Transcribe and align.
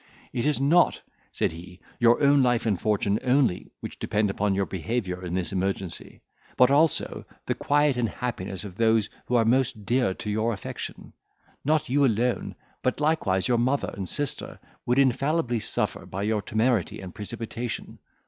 "It 0.33 0.47
is 0.47 0.59
not," 0.59 0.99
said 1.31 1.51
he, 1.51 1.79
"your 1.99 2.23
own 2.23 2.41
life 2.41 2.65
and 2.65 2.81
fortune 2.81 3.19
only 3.23 3.71
which 3.81 3.99
depend 3.99 4.31
upon 4.31 4.55
your 4.55 4.65
behaviour 4.65 5.23
in 5.23 5.35
this 5.35 5.53
emergency, 5.53 6.23
but 6.57 6.71
also 6.71 7.23
the 7.45 7.53
quiet 7.53 7.97
and 7.97 8.09
happiness 8.09 8.63
of 8.63 8.77
those 8.77 9.11
who 9.27 9.35
are 9.35 9.45
most 9.45 9.85
dear 9.85 10.15
to 10.15 10.29
your 10.31 10.53
affection. 10.53 11.13
Not 11.63 11.87
you 11.87 12.03
alone, 12.03 12.55
but 12.81 12.99
likewise 12.99 13.47
your 13.47 13.59
mother 13.59 13.93
and 13.95 14.09
sister, 14.09 14.59
would 14.87 14.97
infallibly 14.97 15.59
suffer 15.59 16.07
by 16.07 16.23
your 16.23 16.41
temerity 16.41 16.99
and 16.99 17.13
precipitation. 17.13 17.99